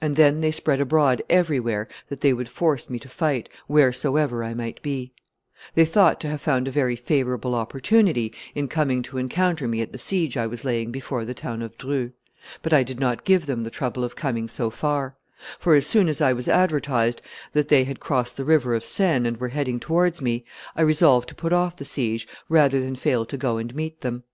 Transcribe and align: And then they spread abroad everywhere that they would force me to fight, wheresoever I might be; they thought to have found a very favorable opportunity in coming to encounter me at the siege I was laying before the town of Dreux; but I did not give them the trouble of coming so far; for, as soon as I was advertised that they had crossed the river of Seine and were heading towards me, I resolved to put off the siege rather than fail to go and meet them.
And 0.00 0.16
then 0.16 0.40
they 0.40 0.50
spread 0.50 0.80
abroad 0.80 1.22
everywhere 1.30 1.86
that 2.08 2.20
they 2.20 2.32
would 2.32 2.48
force 2.48 2.90
me 2.90 2.98
to 2.98 3.08
fight, 3.08 3.48
wheresoever 3.68 4.42
I 4.42 4.54
might 4.54 4.82
be; 4.82 5.12
they 5.76 5.84
thought 5.84 6.18
to 6.22 6.28
have 6.28 6.40
found 6.40 6.66
a 6.66 6.72
very 6.72 6.96
favorable 6.96 7.54
opportunity 7.54 8.32
in 8.56 8.66
coming 8.66 9.02
to 9.04 9.18
encounter 9.18 9.68
me 9.68 9.80
at 9.80 9.92
the 9.92 10.00
siege 10.00 10.36
I 10.36 10.48
was 10.48 10.64
laying 10.64 10.90
before 10.90 11.24
the 11.24 11.32
town 11.32 11.62
of 11.62 11.78
Dreux; 11.78 12.10
but 12.60 12.72
I 12.72 12.82
did 12.82 12.98
not 12.98 13.22
give 13.22 13.46
them 13.46 13.62
the 13.62 13.70
trouble 13.70 14.02
of 14.02 14.16
coming 14.16 14.48
so 14.48 14.68
far; 14.68 15.16
for, 15.60 15.74
as 15.76 15.86
soon 15.86 16.08
as 16.08 16.20
I 16.20 16.32
was 16.32 16.48
advertised 16.48 17.22
that 17.52 17.68
they 17.68 17.84
had 17.84 18.00
crossed 18.00 18.36
the 18.36 18.44
river 18.44 18.74
of 18.74 18.84
Seine 18.84 19.28
and 19.28 19.36
were 19.36 19.50
heading 19.50 19.78
towards 19.78 20.20
me, 20.20 20.44
I 20.74 20.82
resolved 20.82 21.28
to 21.28 21.36
put 21.36 21.52
off 21.52 21.76
the 21.76 21.84
siege 21.84 22.26
rather 22.48 22.80
than 22.80 22.96
fail 22.96 23.24
to 23.26 23.36
go 23.36 23.58
and 23.58 23.72
meet 23.76 24.00
them. 24.00 24.24